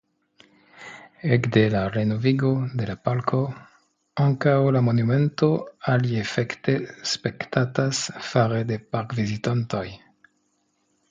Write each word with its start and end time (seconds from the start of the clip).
Ekde 1.35 1.61
la 1.73 1.81
renovigo 1.95 2.49
de 2.79 2.87
la 2.91 2.95
parko 3.09 3.41
ankaŭ 4.27 4.55
la 4.77 4.81
monumento 4.87 5.49
aliefekte 5.95 6.75
spektatas 7.15 8.01
fare 8.31 8.63
de 8.73 8.79
parkvizitantoj. 8.97 9.87